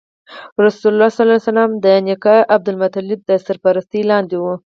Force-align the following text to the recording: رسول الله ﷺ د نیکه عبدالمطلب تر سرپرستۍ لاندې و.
رسول 0.65 0.91
الله 0.93 1.11
ﷺ 1.15 1.67
د 1.83 1.85
نیکه 2.05 2.35
عبدالمطلب 2.55 3.19
تر 3.27 3.37
سرپرستۍ 3.47 4.01
لاندې 4.11 4.35
و. 4.41 4.45